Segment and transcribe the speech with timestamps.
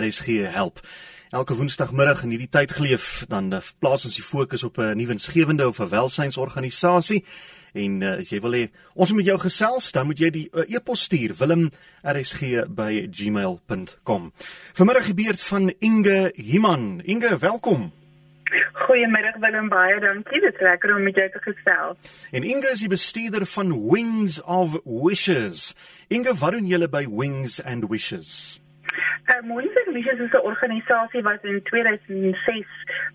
[0.00, 0.80] RSG help.
[1.34, 5.12] Elke woensdagmiddag in hierdie tyd geleef, dan eh, plaas ons die fokus op 'n nuwe
[5.12, 7.24] insgewende of 'n welsynsorganisasie.
[7.74, 10.48] En uh, as jy wil hê ons moet met jou gesels, dan moet jy die
[10.54, 14.32] uh, e-pos stuur wilm@rsg@gmail.com.
[14.78, 17.00] Vanmiddag gebeur van Inge Himan.
[17.04, 17.92] Inge, welkom.
[18.72, 20.40] Goeiemiddag Willem, baie dankie.
[20.40, 21.96] Dit is lekker om met jou te gesels.
[22.30, 25.74] En Inge is die bestuurder van Wings of Wishes.
[26.08, 28.60] Inge, wat doen julle by Wings and Wishes?
[29.26, 32.66] Uh, Wings Wishes is 'n organisasie wat in 2006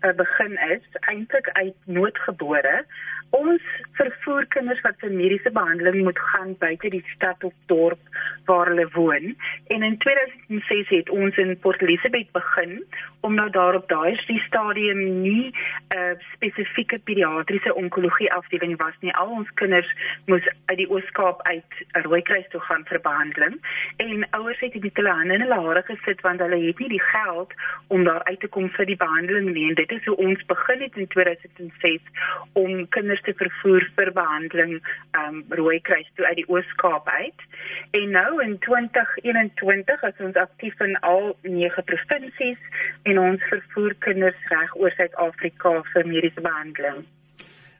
[0.00, 2.84] uh, begin is, eintlik uit noodgebore
[3.36, 3.64] ons
[3.98, 8.00] vervoer kinders wat vir mediese behandeling moet gaan buite die stad of dorp
[8.48, 9.34] waar hulle woon.
[9.74, 12.84] En in 2006 het ons in Port Elizabeth begin
[13.20, 19.14] omdat daar op daai stadium nie 'n uh, spesifieke pediatriese onkologie afdeling was nie.
[19.14, 19.92] Al ons kinders
[20.26, 23.60] moes uit die Oos-Kaap uit Rooikruis toe gaan vir behandeling
[23.96, 27.02] en ouers het dit hulle hande in hulle hare gesit want hulle het nie die
[27.02, 27.52] geld
[27.94, 29.66] om daar uit te kom vir die behandeling nie.
[29.70, 32.02] En dit is hoe ons begin het in 2006
[32.52, 34.74] om kinders te vervoer vir behandeling
[35.18, 37.46] um Rooikruis toe uit die Oos-Kaap uit.
[38.00, 44.50] En nou in 2021 is ons aktief in al 9 provinsies en ons vervoer kinders
[44.52, 47.06] reg oor Suid-Afrika vir mediese behandeling.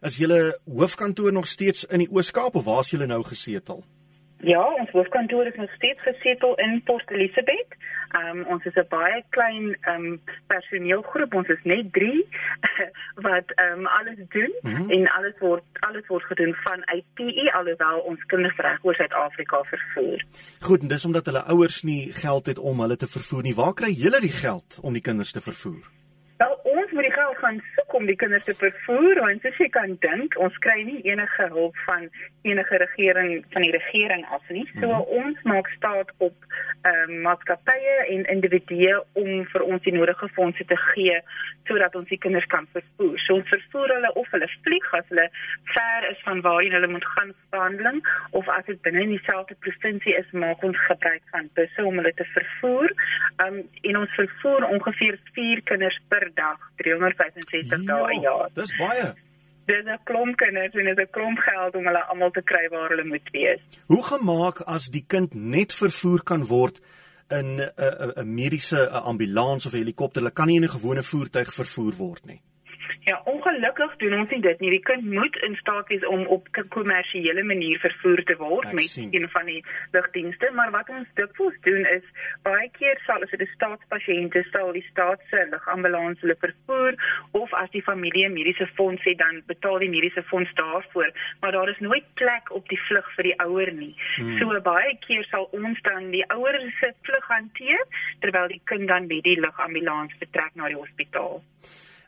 [0.01, 3.83] As julle hoofkantoor nog steeds in die Oos-Kaap of waar is julle nou gesetel?
[4.41, 7.77] Ja, ons hoofkantoor is nog steeds gesetel in Port Elizabeth.
[8.19, 11.35] Um ons is 'n baie klein um personeelgroep.
[11.35, 12.27] Ons is net 3
[13.29, 14.91] wat um alles doen mm -hmm.
[14.91, 20.25] en alles word alles word gedoen van IPE alhoewel ons kinders reg oor Suid-Afrika vervoer.
[20.61, 23.55] Goed, en dis omdat hulle ouers nie geld het om hulle te vervoer nie.
[23.55, 25.97] Waar kry julle die geld om die kinders te vervoer?
[26.99, 27.63] moet die geld gaan
[27.99, 31.77] om die kinders te vervoer want soos jy kan dink ons kry nie enige hulp
[31.87, 32.07] van
[32.47, 34.67] enige regering van die regering af nie.
[34.81, 35.25] So mm -hmm.
[35.25, 36.37] ons maak staat op
[36.83, 41.17] ehm um, maatskappye en individue om vir ons die nodige fondse te gee
[41.69, 43.19] sodat ons die kinders kan vervoer.
[43.19, 45.27] So ons vervoer hulle of hulle vlieg as hulle
[45.75, 50.15] ver is van waarheen hulle moet gaan behandeling of as dit binne in dieselfde provinsie
[50.21, 52.91] is maak ons gebruik van busse om hulle te vervoer.
[53.37, 58.49] Ehm um, en ons vervoer ongeveer 4 kinders per dag 365 dae 'n jaar.
[58.55, 59.09] Dis baie.
[59.71, 62.69] Dis 'n klomp kinders en dit is 'n klomp geld om hulle almal te kry
[62.71, 63.61] waar hulle moet wees.
[63.87, 66.81] Hoe gemaak as die kind net vervoer kan word
[67.29, 70.23] in 'n 'n 'n mediese ambulans of 'n helikopter?
[70.23, 72.41] Hulle kan nie in 'n gewone voertuig vervoer word nie.
[73.09, 74.71] Ja, ongelukkig doen ons nie dit nie.
[74.75, 78.73] Die kind moet in staat wees om op 'n kommersiële manier vervoer te word Ek
[78.73, 79.09] met sien.
[79.15, 82.05] een van die lugdienste, maar wat ons dikwels doen is
[82.43, 86.95] baie keer sal as dit 'n staatspasiënt is, sal die staat se lugambulans hulle vervoer
[87.31, 91.53] of as die familie 'n mediese fonds het, dan betaal die mediese fonds daarvoor, maar
[91.53, 93.95] daar is nooit plek op die vlug vir die ouer nie.
[94.17, 94.39] Hmm.
[94.39, 97.85] So baie keer sal ons dan die ouer se vlug hanteer
[98.21, 101.43] terwyl die kind dan met die lugambulans vertrek na die hospitaal.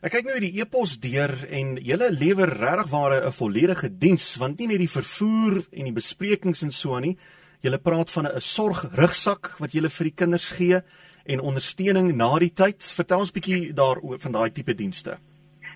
[0.01, 4.57] Ek kyk nou hierdie e-pos deur en julle lewer regtig ware 'n volledige diens want
[4.57, 7.17] nie net die vervoer en die besprekings en so aan nie.
[7.61, 10.81] Julle praat van 'n sorgrugsak wat julle vir die kinders gee
[11.25, 12.81] en ondersteuning na die tyd.
[12.81, 15.19] Vertel ons bietjie daaroor van daai tipe dienste.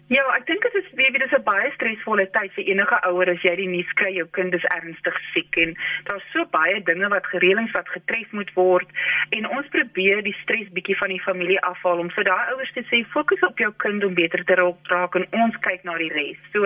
[0.05, 3.29] Ja, ek dink dit is baie dit is 'n baie stresvolle tyd vir enige ouer
[3.29, 5.73] as jy die nuus kry jou kind is ernstig siek en
[6.05, 8.87] daar's so baie dinge wat gereëlings wat getref moet word
[9.31, 12.83] en ons probeer die stres bietjie van die familie afhaal om vir daai ouers te
[12.91, 14.55] sê fokus op jou kind om beter te
[14.93, 16.37] raak en ons kyk na die res.
[16.53, 16.61] So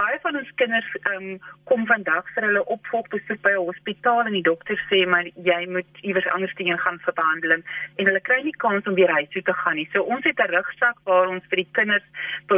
[0.00, 1.38] baie van ons kinders um,
[1.68, 5.92] kom vandag vir hulle opvolgbesoek by 'n hospitaal en die dokter sê maar jy moet
[6.00, 7.62] iewers anders heen gaan vir behandeling
[7.98, 9.88] en hulle kry nie kans om weer huis toe te gaan nie.
[9.92, 12.08] So ons het 'n rugsak waar ons vir die kinders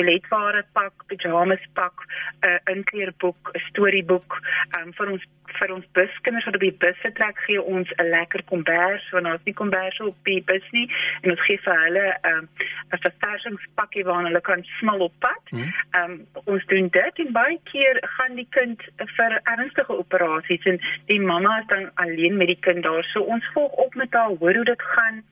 [0.05, 1.95] toiletware pak, pyjamas pak,
[2.43, 4.41] 'n uh, inkleerboek, 'n storieboek,
[4.79, 8.43] um, vir ons vir ons buskinders wat op die bus vertrek gee ons 'n lekker
[8.45, 10.91] kombers, want ons nie kombers op die bus nie
[11.23, 12.49] en ons gee vir hulle 'n um,
[12.93, 15.43] 'n verversingspakkie waarna hulle kan smil op pad.
[15.51, 15.73] Hmm.
[15.99, 18.83] Um, ons doen dit en baie keer gaan die kind
[19.17, 23.05] vir ernstige operasies en die mamma is dan alleen met die kind daar.
[23.05, 25.23] So ons volg op met haar, hoor hoe dit gaan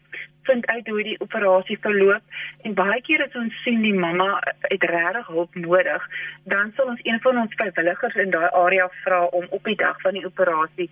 [0.49, 4.29] vind uit hoe die operasie verloop en baie keer as ons sien die mamma
[4.69, 6.07] het regtig hulp nodig,
[6.55, 10.01] dan sal ons een van ons vrywilligers in daai area vra om op die dag
[10.05, 10.89] van die operasie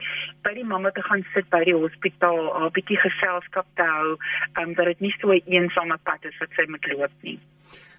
[0.47, 4.17] by die mamma te gaan sit by die hospitaal, haar bietjie geselskap te hou,
[4.63, 7.39] um, dat dit nie so 'n eensame pad is wat sy moet loop nie.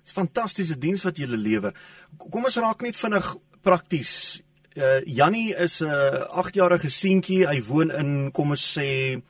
[0.04, 1.74] Dis fantastiese diens wat jy lewer.
[2.18, 4.42] Kom ons raak net vinnig prakties.
[4.75, 7.47] Uh, Jannie is 'n uh, 8-jarige seentjie.
[7.47, 9.21] Hy woon in kom ons sê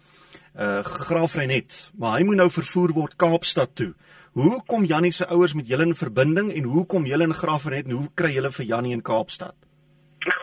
[0.59, 3.93] uh Graafrenet, maar hy moet nou vervoer word Kaapstad toe.
[4.35, 7.85] Hoe kom Jannie se ouers met julle in verbinding en hoe kom julle in Graafrenet
[7.85, 9.55] en hoe kry julle vir Jannie in Kaapstad?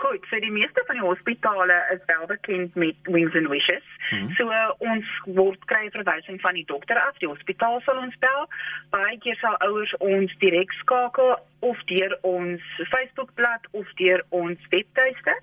[0.01, 3.85] Goed, so die meeste van die hospitale is wel bekend met Wings and Wishes.
[4.11, 4.35] Mm -hmm.
[4.35, 8.49] So uh, ons word kry verwysing van die dokter af, die hospitaal sal ons bel.
[8.91, 15.37] Baie keer sal ouers ons direk skakel of deur ons Facebookblad of deur ons webtuiste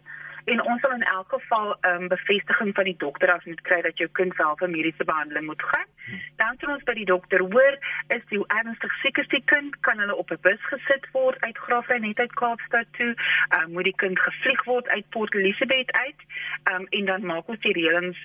[0.45, 3.81] en ons sal in elk geval 'n um, bevestiging van die dokter af moet kry
[3.81, 5.89] dat jou kind wel vir mediese behandeling moet gaan.
[6.35, 7.77] Dan sal ons by die dokter hoor
[8.07, 11.57] is die ernstig siek is die kind kan hulle op 'n bus gesit word uit
[11.57, 13.15] Graafrein net uit Kaapstad toe.
[13.57, 16.21] Um, moet die kind gevlieg word uit Port Elizabeth uit.
[16.73, 18.17] Um, en dan maak ons die reëlings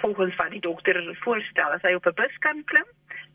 [0.00, 2.86] volgens wat die dokter voorstel as hy op 'n bus kan klim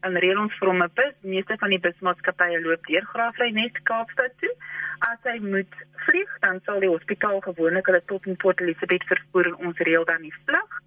[0.08, 1.16] en reël ons vir hom 'n bus.
[1.22, 4.54] Meeste van die busmaatskappye loop deur Graafrein net Kaapstad toe.
[5.00, 5.74] As hy moet
[6.06, 10.06] vlieg, dan sal die hospitaal gewoonlik hulle tot in Port Elizabeth vervoer en ons reël
[10.06, 10.82] dan die vlug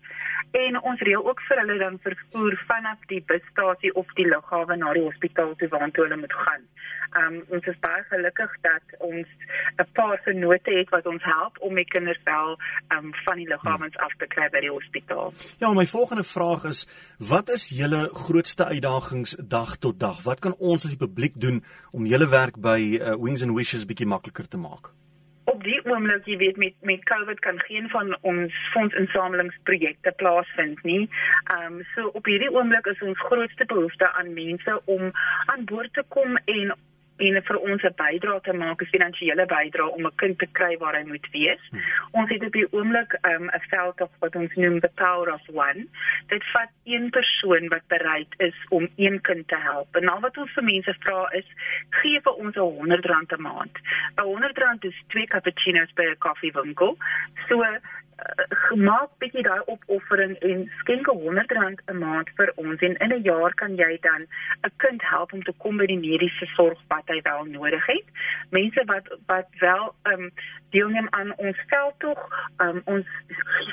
[0.52, 4.92] en ons reël ook vir hulle dan vervoer vanaf die busstasie of die lughawe na
[4.92, 6.66] die hospitaal toe waartoe hulle moet gaan.
[7.20, 9.28] Um ons is baie gelukkig dat ons
[9.80, 12.58] 'n paar vennote het wat ons help om die kinders wel
[12.96, 15.32] um van die lughawens af te kry by die hospitaal.
[15.58, 16.86] Ja, my volgende vraag is
[17.18, 20.22] wat is julle grootste uitdagings dag tot dag?
[20.22, 23.86] Wat kan ons as die publiek doen om julle werk by uh, Wings and Wishes
[23.86, 25.01] bietjie makliker te maak?
[25.62, 31.08] Op die oomblik jy weet met met COVID kan geen van ons fondsinsamelingsprojekte plaasvind nie.
[31.54, 35.12] Ehm um, so op hierdie oomblik is ons grootste behoefte aan mense om
[35.54, 36.74] aan boord te kom en
[37.26, 40.76] en vir ons 'n bydrae te maak, 'n finansiële bydrae om 'n kind te kry
[40.78, 41.62] waar hy moet wees.
[41.70, 41.80] Hmm.
[42.10, 45.32] Ons het op die oomblik um, 'n um, veld of wat ons noem the power
[45.32, 45.86] of one.
[46.26, 49.96] Dit vat een persoon wat bereid is om een kind te help.
[49.96, 51.46] En nou wat ons vir mense vra is,
[51.90, 53.76] gee vir ons 'n R100 'n maand.
[54.16, 56.96] 'n R100 is twee cappuccinos by 'n koffiewinkel.
[57.48, 57.64] So
[58.76, 63.22] maak bietjie daai opoffering en skenk 100 rand 'n maand vir ons en in 'n
[63.22, 64.26] jaar kan jy dan
[64.64, 68.06] 'n kind help om te kom by die mediese sorg wat hy wel nodig het.
[68.50, 70.30] Mense wat wat wel ehm um,
[70.70, 72.20] deelneem aan ons veldtog,
[72.58, 73.06] ehm um, ons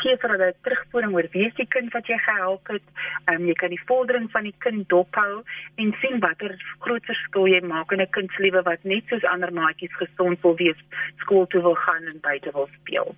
[0.02, 2.88] gee vir hulle terugvoering oor wie is die kind wat jy gehelp het.
[3.26, 5.44] Ehm um, jy kan die vordering van die kind dophou
[5.76, 9.24] en sien watter groot verskil jy maak in 'n kind se lewe wat net soos
[9.24, 10.80] ander maatjies gesond wil wees,
[11.18, 13.16] skool toe wil gaan en buite wil speel.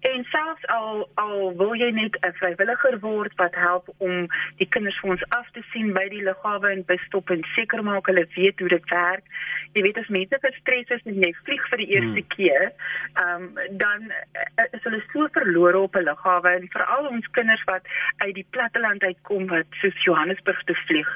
[0.00, 4.26] En selfs al al wil jy net 'n vrywilliger word wat help om
[4.56, 7.82] die kinders vir ons af te sien by die lughawe en by stop en seker
[7.84, 9.24] maak hulle weet hoe dit werk.
[9.72, 12.32] Jy weet as mense gestres is en jy vlieg vir die eerste hmm.
[12.36, 12.72] keer,
[13.14, 17.64] ehm um, dan uh, is hulle so verlore op 'n lughawe en veral ons kinders
[17.64, 17.84] wat
[18.16, 21.10] uit die platteland uitkom wat soos Johannesburg toe vlieg.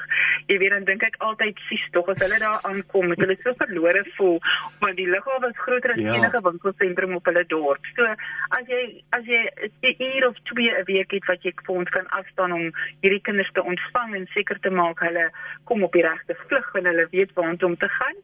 [0.47, 3.53] Jy weet dan dink ek altyd sies tog as hulle daar aankom, met hulle so
[3.57, 4.39] verlore voel
[4.79, 6.13] want die lughawe is groter as ja.
[6.13, 7.85] enige winkelsentrum op hulle dorp.
[7.95, 8.03] So
[8.49, 9.41] as jy as jy
[9.81, 12.71] 'n uur of twee 'n week het wat jy vir ons kan afstaan om
[13.01, 15.31] hierdie kinders te ontvang en seker te maak hulle
[15.63, 18.15] kom op die regte vlug en hulle weet waar om te gaan.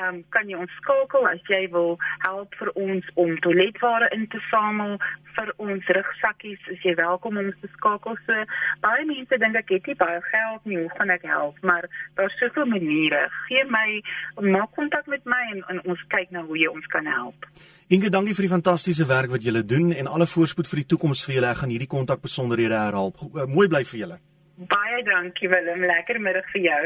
[0.00, 4.26] Ehm um, kan jy ons skakel as jy wil help vir ons om toiletware in
[4.32, 4.96] te samel
[5.36, 6.62] vir ons rugsakkies.
[6.74, 8.16] Is jy welkom om ons te skakel.
[8.26, 8.46] So
[8.84, 11.60] baie mense dink ek het nie baie geld nie, hoe gaan ek help?
[11.62, 11.88] Maar
[12.20, 13.26] daar's soveel maniere.
[13.48, 14.00] Gee my
[14.48, 17.48] maak kontak met my en, en ons kyk na hoe jy ons kan help.
[17.92, 21.24] Inge, dankie vir die fantastiese werk wat julle doen en alle voorspoed vir die toekoms
[21.26, 21.50] vir julle.
[21.52, 23.12] Ek gaan hierdie kontak besonderhede herhaal.
[23.12, 24.22] Eh, mooi bly vir julle.
[24.70, 25.84] Baie dankie Willem.
[25.90, 26.80] Lekker middag vir jou.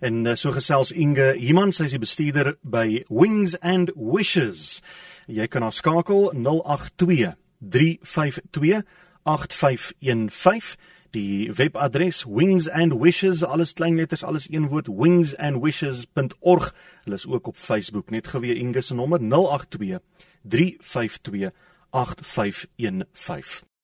[0.00, 4.80] En uh, so gesels Inge, iemand sy is die bestuurder by Wings and Wishes.
[5.26, 8.82] Jy kan haar skakel 082 352
[9.24, 10.76] 8515
[11.14, 16.74] die webadres wings and wishes alles klein letters alles een woord wingsandwishes.org
[17.04, 18.10] hulle is ook op Facebook.
[18.10, 20.00] Net geweer Inge se nommer 082
[20.42, 21.50] 352
[21.90, 23.68] 8515